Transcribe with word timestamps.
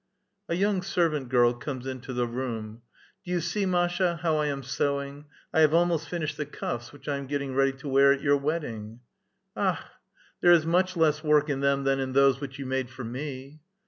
A 0.49 0.55
young 0.55 0.81
servant 0.81 1.29
girl 1.29 1.53
comes 1.53 1.85
into 1.85 2.11
the 2.11 2.25
room. 2.25 2.81
*' 3.03 3.23
Do 3.23 3.29
you 3.29 3.39
see, 3.39 3.67
Masha, 3.67 4.15
how 4.23 4.37
I 4.37 4.47
am 4.47 4.63
sewing? 4.63 5.25
I 5.53 5.59
have 5.59 5.75
almost 5.75 6.09
finished 6.09 6.37
the 6.37 6.45
cuffs 6.47 6.91
which 6.91 7.07
I 7.07 7.17
am 7.17 7.27
getting 7.27 7.53
ready 7.53 7.73
to 7.73 7.87
wear 7.87 8.11
at 8.11 8.21
your 8.21 8.37
wedding."'' 8.37 9.01
AkJi 9.55 9.73
I 9.77 9.79
there 10.41 10.53
is 10.53 10.65
much 10.65 10.97
less 10.97 11.23
work 11.23 11.51
in 11.51 11.59
them 11.59 11.83
than 11.83 11.99
in 11.99 12.13
those 12.13 12.41
which 12.41 12.57
you 12.57 12.65
made 12.65 12.89
for 12.89 13.03
me." 13.03 13.59